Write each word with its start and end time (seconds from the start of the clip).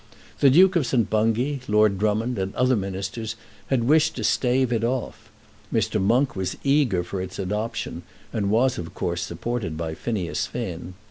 The 0.39 0.49
Duke 0.49 0.75
of 0.75 0.87
St. 0.87 1.11
Bungay, 1.11 1.59
Lord 1.67 1.99
Drummond, 1.99 2.39
and 2.39 2.55
other 2.55 2.75
Ministers 2.75 3.35
had 3.67 3.83
wished 3.83 4.15
to 4.15 4.23
stave 4.23 4.73
it 4.73 4.83
off. 4.83 5.29
Mr. 5.71 6.01
Monk 6.01 6.35
was 6.35 6.57
eager 6.63 7.03
for 7.03 7.21
its 7.21 7.37
adoption, 7.37 8.01
and 8.33 8.49
was 8.49 8.79
of 8.79 8.95
course 8.95 9.21
supported 9.21 9.77
by 9.77 9.93
Phineas 9.93 10.47
Finn. 10.47 10.95